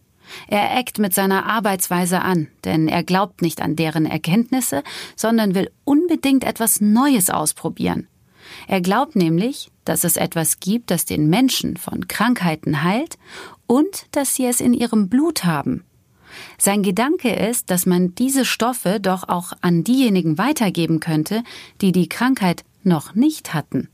[0.48, 4.84] Er eckt mit seiner Arbeitsweise an, denn er glaubt nicht an deren Erkenntnisse,
[5.16, 8.08] sondern will unbedingt etwas Neues ausprobieren.
[8.68, 13.18] Er glaubt nämlich, dass es etwas gibt, das den Menschen von Krankheiten heilt
[13.68, 15.84] und dass sie es in ihrem Blut haben.
[16.58, 21.44] Sein Gedanke ist, dass man diese Stoffe doch auch an diejenigen weitergeben könnte,
[21.82, 23.90] die die Krankheit noch nicht hatten.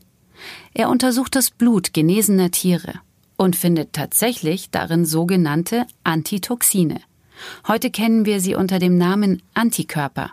[0.74, 2.94] Er untersucht das Blut genesener Tiere
[3.36, 7.00] und findet tatsächlich darin sogenannte Antitoxine.
[7.68, 10.32] Heute kennen wir sie unter dem Namen Antikörper.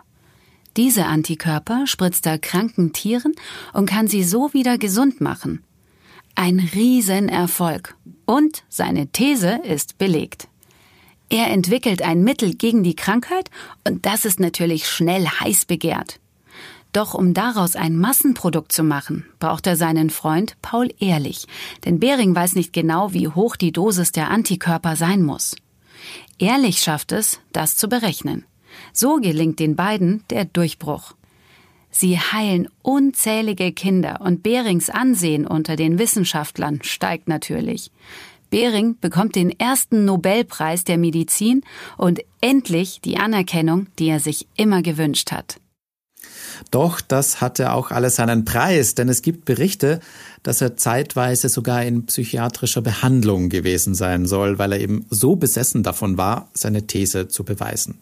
[0.76, 3.34] Diese Antikörper spritzt er kranken Tieren
[3.72, 5.62] und kann sie so wieder gesund machen.
[6.34, 7.94] Ein Riesenerfolg.
[8.26, 10.48] Und seine These ist belegt.
[11.28, 13.50] Er entwickelt ein Mittel gegen die Krankheit
[13.86, 16.20] und das ist natürlich schnell heiß begehrt.
[16.92, 21.46] Doch um daraus ein Massenprodukt zu machen, braucht er seinen Freund Paul Ehrlich,
[21.84, 25.56] denn Behring weiß nicht genau, wie hoch die Dosis der Antikörper sein muss.
[26.38, 28.44] Ehrlich schafft es, das zu berechnen.
[28.92, 31.14] So gelingt den beiden der Durchbruch.
[31.90, 37.92] Sie heilen unzählige Kinder und Behrings Ansehen unter den Wissenschaftlern steigt natürlich.
[38.54, 41.64] Behring bekommt den ersten Nobelpreis der Medizin
[41.96, 45.56] und endlich die Anerkennung, die er sich immer gewünscht hat.
[46.70, 49.98] Doch das hatte auch alles seinen Preis, denn es gibt Berichte,
[50.44, 55.82] dass er zeitweise sogar in psychiatrischer Behandlung gewesen sein soll, weil er eben so besessen
[55.82, 57.98] davon war, seine These zu beweisen.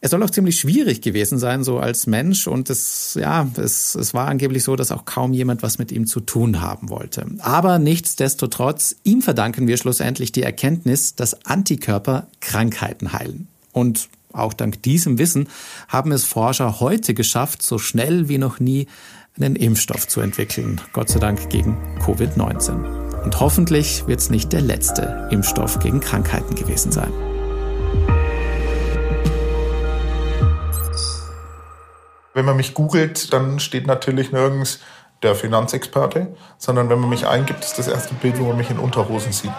[0.00, 2.46] Er soll auch ziemlich schwierig gewesen sein, so als Mensch.
[2.46, 6.06] Und es, ja, es, es war angeblich so, dass auch kaum jemand was mit ihm
[6.06, 7.26] zu tun haben wollte.
[7.40, 13.48] Aber nichtsdestotrotz, ihm verdanken wir schlussendlich die Erkenntnis, dass Antikörper Krankheiten heilen.
[13.72, 15.48] Und auch dank diesem Wissen
[15.88, 18.86] haben es Forscher heute geschafft, so schnell wie noch nie
[19.36, 20.80] einen Impfstoff zu entwickeln.
[20.92, 23.24] Gott sei Dank gegen Covid-19.
[23.24, 27.12] Und hoffentlich wird es nicht der letzte Impfstoff gegen Krankheiten gewesen sein.
[32.38, 34.78] Wenn man mich googelt, dann steht natürlich nirgends
[35.24, 38.78] der Finanzexperte, sondern wenn man mich eingibt, ist das erste Bild, wo man mich in
[38.78, 39.50] Unterhosen sieht.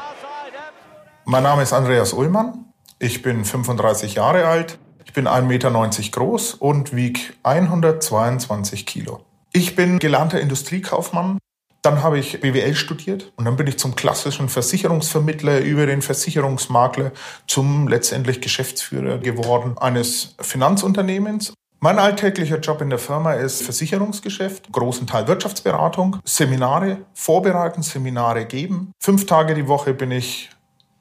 [1.26, 2.68] Mein Name ist Andreas Ullmann.
[2.98, 4.80] Ich bin 35 Jahre alt.
[5.04, 5.72] Ich bin 1,90 Meter
[6.10, 9.26] groß und wiege 122 Kilo.
[9.52, 11.38] Ich bin gelernter Industriekaufmann.
[11.82, 17.12] Dann habe ich BWL studiert und dann bin ich zum klassischen Versicherungsvermittler über den Versicherungsmakler
[17.46, 21.52] zum letztendlich Geschäftsführer geworden eines Finanzunternehmens.
[21.82, 28.92] Mein alltäglicher Job in der Firma ist Versicherungsgeschäft, großen Teil Wirtschaftsberatung, Seminare vorbereiten, Seminare geben.
[29.00, 30.50] Fünf Tage die Woche bin ich,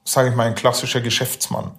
[0.05, 1.73] sage ich mal, ein klassischer Geschäftsmann.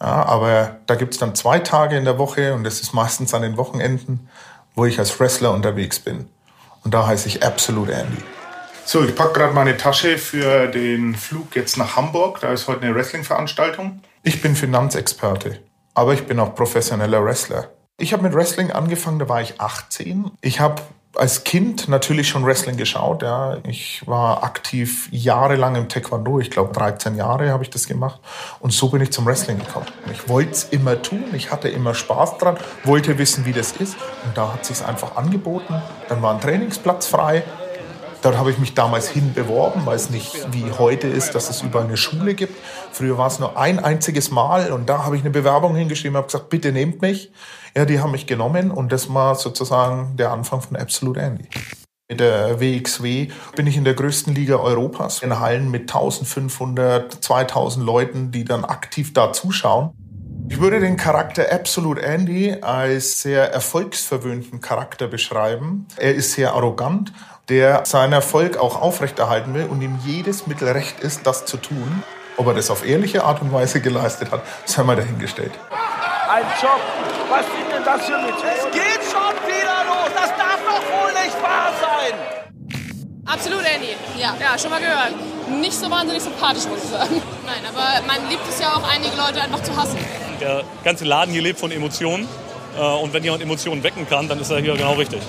[0.00, 3.42] Ja, aber da gibt's dann zwei Tage in der Woche und das ist meistens an
[3.42, 4.30] den Wochenenden,
[4.74, 6.26] wo ich als Wrestler unterwegs bin.
[6.82, 8.22] Und da heiße ich Absolute Andy.
[8.86, 12.40] So, ich packe gerade meine Tasche für den Flug jetzt nach Hamburg.
[12.40, 14.00] Da ist heute eine Wrestling-Veranstaltung.
[14.22, 15.60] Ich bin Finanzexperte,
[15.92, 17.68] aber ich bin auch professioneller Wrestler.
[17.98, 20.30] Ich habe mit Wrestling angefangen, da war ich 18.
[20.42, 20.82] Ich habe
[21.14, 23.22] als Kind natürlich schon Wrestling geschaut.
[23.22, 23.56] Ja.
[23.66, 26.38] Ich war aktiv jahrelang im Taekwondo.
[26.38, 28.20] Ich glaube, 13 Jahre habe ich das gemacht.
[28.60, 29.86] Und so bin ich zum Wrestling gekommen.
[30.12, 31.24] Ich wollte es immer tun.
[31.32, 33.96] Ich hatte immer Spaß dran, wollte wissen, wie das ist.
[34.24, 35.80] Und da hat sich einfach angeboten.
[36.10, 37.44] Dann war ein Trainingsplatz frei.
[38.26, 41.84] Dort habe ich mich damals hinbeworben, weil es nicht wie heute ist, dass es überall
[41.84, 42.56] eine Schule gibt.
[42.90, 46.26] Früher war es nur ein einziges Mal und da habe ich eine Bewerbung hingeschrieben, habe
[46.26, 47.30] gesagt, bitte nehmt mich.
[47.76, 51.44] Ja, die haben mich genommen und das war sozusagen der Anfang von Absolute Andy.
[52.08, 57.86] Mit der WXW bin ich in der größten Liga Europas, in Hallen mit 1500, 2000
[57.86, 59.92] Leuten, die dann aktiv da zuschauen.
[60.48, 65.86] Ich würde den Charakter Absolute Andy als sehr erfolgsverwöhnten Charakter beschreiben.
[65.96, 67.12] Er ist sehr arrogant,
[67.48, 72.02] der seinen Erfolg auch aufrechterhalten will und ihm jedes Mittel recht ist, das zu tun.
[72.36, 75.52] Ob er das auf ehrliche Art und Weise geleistet hat, sei mal dahingestellt.
[76.28, 76.80] Ein Job.
[77.30, 78.48] Was sind denn das für Methoden?
[78.56, 80.10] Es geht schon wieder los.
[80.14, 82.18] Das darf doch wohl nicht wahr sein.
[83.24, 83.96] Absolut, Andy.
[84.18, 85.12] Ja, ja, schon mal gehört.
[85.48, 87.22] Nicht so wahnsinnig sympathisch, muss ich sagen.
[87.46, 89.98] Nein, aber man liebt es ja auch, einige Leute einfach zu hassen.
[90.40, 92.28] Der ganze Laden hier lebt von Emotionen.
[92.76, 95.22] Äh, und wenn jemand Emotionen wecken kann, dann ist er hier genau richtig.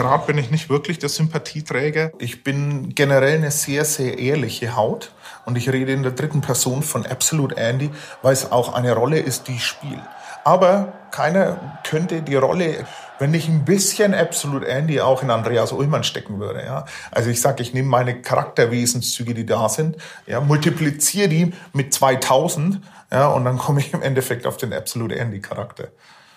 [0.00, 2.12] Gerade bin ich nicht wirklich der Sympathieträger.
[2.18, 5.12] Ich bin generell eine sehr, sehr ehrliche Haut.
[5.44, 7.90] Und ich rede in der dritten Person von Absolute Andy,
[8.22, 10.02] weil es auch eine Rolle ist, die ich spiele.
[10.42, 12.86] Aber keiner könnte die Rolle,
[13.18, 16.64] wenn ich ein bisschen Absolute Andy auch in Andreas Ullmann stecken würde.
[16.64, 16.86] Ja.
[17.10, 22.80] Also ich sage, ich nehme meine Charakterwesenszüge, die da sind, ja, multipliziere die mit 2000
[23.12, 25.88] ja, und dann komme ich im Endeffekt auf den Absolute Andy Charakter.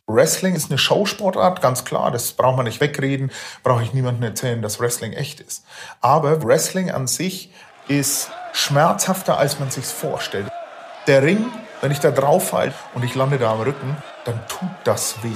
[0.07, 3.31] Wrestling ist eine Showsportart, ganz klar, das braucht man nicht wegreden,
[3.63, 5.63] brauche ich niemandem erzählen, dass Wrestling echt ist.
[6.01, 7.51] Aber Wrestling an sich
[7.87, 10.49] ist schmerzhafter, als man sich vorstellt.
[11.07, 11.45] Der Ring
[11.83, 15.35] wenn ich da drauf falle und ich lande da am Rücken, dann tut das weh.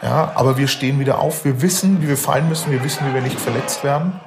[0.00, 1.44] Ja, aber wir stehen wieder auf.
[1.44, 2.72] Wir wissen, wie wir fallen müssen.
[2.72, 4.18] Wir wissen, wie wir nicht verletzt werden.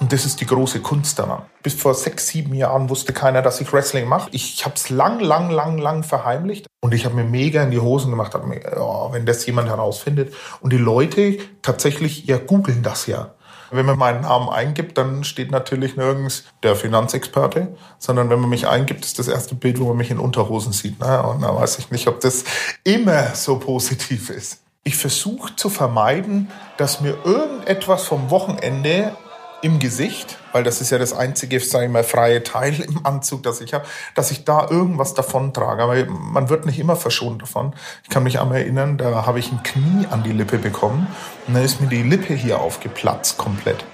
[0.00, 1.42] Und das ist die große Kunst daran.
[1.62, 4.28] Bis vor sechs, sieben Jahren wusste keiner, dass ich Wrestling mache.
[4.32, 6.66] Ich habe es lang, lang, lang, lang verheimlicht.
[6.80, 9.68] Und ich habe mir mega in die Hosen gemacht, hab mir, oh, wenn das jemand
[9.68, 10.32] herausfindet.
[10.60, 13.34] Und die Leute tatsächlich, ja, googeln das ja.
[13.70, 18.66] Wenn man meinen Namen eingibt, dann steht natürlich nirgends der Finanzexperte, sondern wenn man mich
[18.66, 21.00] eingibt, ist das erste Bild, wo man mich in Unterhosen sieht.
[21.00, 21.22] Ne?
[21.22, 22.44] Und da weiß ich nicht, ob das
[22.84, 24.62] immer so positiv ist.
[24.84, 29.14] Ich versuche zu vermeiden, dass mir irgendetwas vom Wochenende
[29.62, 33.42] im Gesicht, weil das ist ja das einzige, sage ich mal, freie Teil im Anzug,
[33.42, 35.82] das ich habe, dass ich da irgendwas davon trage.
[35.82, 37.74] Aber man wird nicht immer verschont davon.
[38.04, 41.06] Ich kann mich einmal erinnern, da habe ich ein Knie an die Lippe bekommen
[41.46, 43.84] und dann ist mir die Lippe hier aufgeplatzt komplett.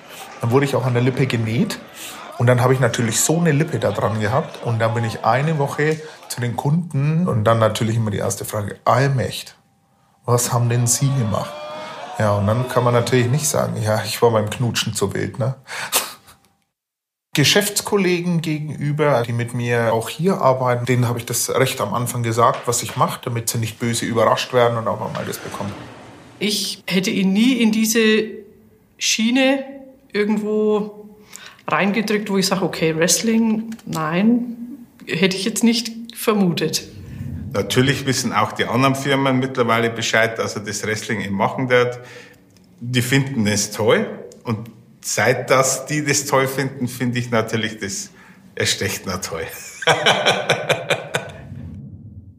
[0.41, 1.79] Dann wurde ich auch an der Lippe genäht
[2.39, 5.25] und dann habe ich natürlich so eine Lippe da dran gehabt und dann bin ich
[5.25, 9.57] eine Woche zu den Kunden und dann natürlich immer die erste Frage, Allmächt,
[10.27, 11.64] was haben denn Sie gemacht?
[12.19, 15.39] Ja, und dann kann man natürlich nicht sagen, ja, ich war beim Knutschen zu wild,
[15.39, 15.57] ne?
[17.35, 22.23] Geschäftskollegen gegenüber, die mit mir auch hier arbeiten, denen habe ich das recht am Anfang
[22.23, 25.73] gesagt, was ich mache, damit sie nicht böse überrascht werden und auch mal das bekommen.
[26.39, 28.27] Ich hätte ihn nie in diese
[28.99, 29.65] Schiene
[30.13, 31.09] irgendwo
[31.67, 34.57] reingedrückt, wo ich sage, okay, Wrestling, nein,
[35.07, 36.85] hätte ich jetzt nicht vermutet.
[37.55, 42.01] Natürlich wissen auch die anderen Firmen mittlerweile Bescheid, dass er das Wrestling eben machen wird.
[42.81, 44.09] Die finden es toll
[44.43, 48.11] und seit das die das toll finden, finde ich natürlich das
[48.57, 49.47] erst recht noch toll.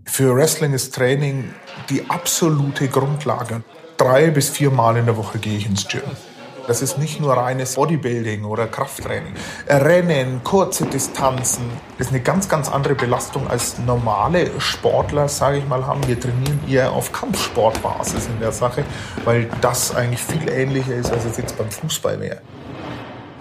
[0.06, 1.54] Für Wrestling ist Training
[1.90, 3.64] die absolute Grundlage.
[3.96, 6.02] Drei bis vier Mal in der Woche gehe ich ins Gym.
[6.68, 9.34] Das ist nicht nur reines Bodybuilding oder Krafttraining.
[9.68, 15.68] Rennen, kurze Distanzen, das ist eine ganz, ganz andere Belastung als normale Sportler, sage ich
[15.68, 16.06] mal, haben.
[16.08, 18.84] Wir trainieren eher auf Kampfsportbasis in der Sache,
[19.26, 22.42] weil das eigentlich viel ähnlicher ist, als es jetzt beim Fußball wäre.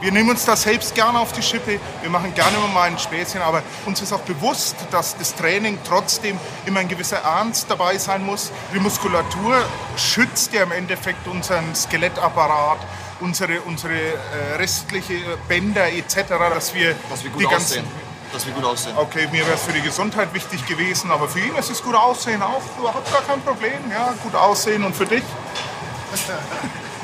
[0.04, 1.80] Wir nehmen uns das selbst gerne auf die Schippe.
[2.02, 6.38] Wir machen gerne mal ein Späßchen, aber uns ist auch bewusst, dass das Training trotzdem
[6.66, 8.52] immer ein gewisser Ernst dabei sein muss.
[8.74, 9.64] Die Muskulatur
[9.96, 12.80] schützt ja im Endeffekt unseren Skelettapparat,
[13.20, 15.14] unsere, unsere äh, restliche
[15.48, 16.16] Bänder etc.,
[16.52, 17.86] dass wir, dass wir gut die ganzen, aussehen.
[18.30, 18.94] Dass wir gut aussehen.
[18.98, 21.94] Okay, mir wäre es für die Gesundheit wichtig gewesen, aber für ihn ist es gut
[21.94, 23.90] aussehen auch überhaupt gar kein Problem.
[23.90, 25.24] Ja, gut aussehen und für dich?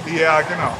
[0.21, 0.77] ja, genau.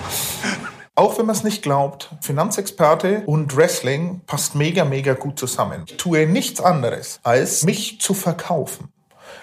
[0.95, 5.85] Auch wenn man es nicht glaubt, Finanzexperte und Wrestling passt mega, mega gut zusammen.
[5.87, 8.93] Ich tue nichts anderes, als mich zu verkaufen.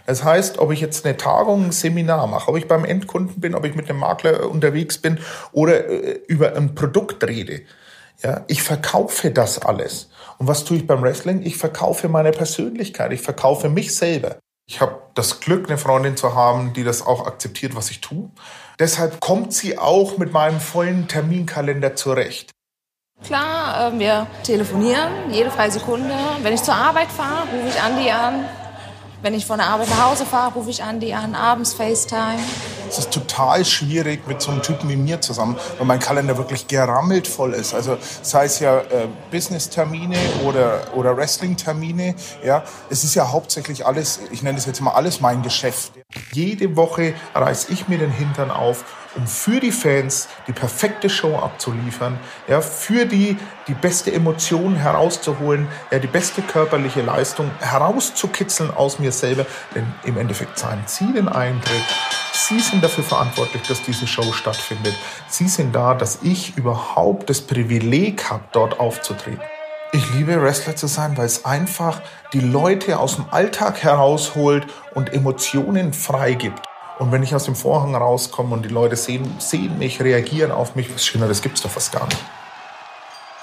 [0.05, 3.55] Das heißt, ob ich jetzt eine Tagung, ein Seminar mache, ob ich beim Endkunden bin,
[3.55, 5.19] ob ich mit einem Makler unterwegs bin
[5.51, 7.61] oder äh, über ein Produkt rede.
[8.23, 10.09] Ja, ich verkaufe das alles.
[10.37, 11.41] Und was tue ich beim Wrestling?
[11.43, 13.11] Ich verkaufe meine Persönlichkeit.
[13.11, 14.37] Ich verkaufe mich selber.
[14.69, 18.29] Ich habe das Glück, eine Freundin zu haben, die das auch akzeptiert, was ich tue.
[18.79, 22.51] Deshalb kommt sie auch mit meinem vollen Terminkalender zurecht.
[23.23, 26.13] Klar, äh, wir telefonieren jede freie Sekunde.
[26.43, 28.45] Wenn ich zur Arbeit fahre, rufe ich Andi an.
[29.21, 32.37] Wenn ich von der Arbeit nach Hause fahre, rufe ich Andi an, abends FaceTime.
[32.87, 36.67] Es ist total schwierig mit so einem Typen wie mir zusammen, weil mein Kalender wirklich
[36.67, 37.73] gerammelt voll ist.
[37.73, 42.13] Also sei es ja äh, Business-Termine oder, oder Wrestling-Termine.
[42.45, 45.93] Ja, es ist ja hauptsächlich alles, ich nenne das jetzt mal alles mein Geschäft.
[46.31, 48.85] Jede Woche reiß ich mir den Hintern auf
[49.17, 55.67] um für die Fans die perfekte Show abzuliefern, ja, für die die beste Emotion herauszuholen,
[55.91, 59.45] ja, die beste körperliche Leistung herauszukitzeln aus mir selber.
[59.75, 61.83] Denn im Endeffekt zahlen Sie den Eintritt.
[62.31, 64.95] Sie sind dafür verantwortlich, dass diese Show stattfindet.
[65.27, 69.41] Sie sind da, dass ich überhaupt das Privileg habe, dort aufzutreten.
[69.93, 72.01] Ich liebe Wrestler zu sein, weil es einfach
[72.33, 76.61] die Leute aus dem Alltag herausholt und Emotionen freigibt.
[76.99, 80.75] Und wenn ich aus dem Vorhang rauskomme und die Leute sehen, sehen mich, reagieren auf
[80.75, 82.23] mich, was Schöneres gibt es doch fast gar nicht.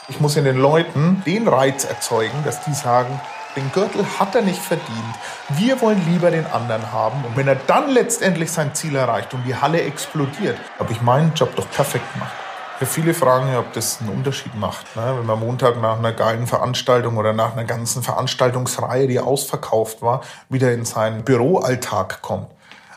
[0.09, 3.21] Ich muss in den Leuten den Reiz erzeugen, dass die sagen,
[3.57, 5.15] den Gürtel hat er nicht verdient.
[5.51, 7.25] Wir wollen lieber den anderen haben.
[7.25, 11.33] Und wenn er dann letztendlich sein Ziel erreicht und die Halle explodiert, habe ich meinen
[11.35, 12.33] Job doch perfekt gemacht.
[12.79, 14.97] Für viele fragen ob das einen Unterschied macht.
[14.97, 15.15] Ne?
[15.17, 20.23] Wenn man Montag nach einer geilen Veranstaltung oder nach einer ganzen Veranstaltungsreihe, die ausverkauft war,
[20.49, 22.49] wieder in seinen Büroalltag kommt.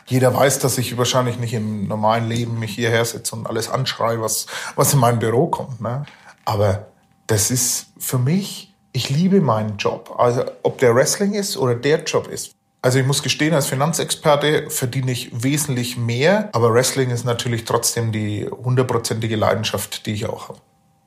[0.08, 4.20] Jeder weiß, dass ich wahrscheinlich nicht im normalen Leben mich hierher setze und alles anschreie,
[4.22, 5.82] was, was in mein Büro kommt.
[5.82, 6.04] Ne?
[6.46, 6.86] Aber
[7.26, 10.14] das ist für mich, ich liebe meinen Job.
[10.16, 12.52] Also ob der Wrestling ist oder der Job ist.
[12.80, 18.10] Also ich muss gestehen, als Finanzexperte verdiene ich wesentlich mehr, aber Wrestling ist natürlich trotzdem
[18.10, 20.58] die hundertprozentige Leidenschaft, die ich auch habe.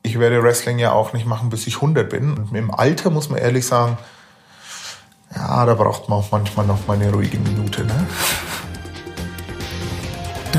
[0.04, 2.38] Ich werde Wrestling ja auch nicht machen, bis ich 100 bin.
[2.38, 3.98] Und im Alter muss man ehrlich sagen,
[5.36, 7.86] ja, da braucht man auch manchmal noch mal eine ruhige Minute.
[7.86, 8.08] Ne?